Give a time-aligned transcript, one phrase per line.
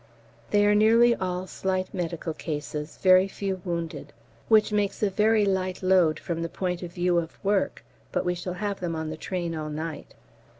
[0.49, 4.13] They are nearly all slight medical cases; very few wounded,
[4.47, 8.33] which makes a very light load from the point of view of work, but we
[8.33, 10.15] shall have them on the train all night.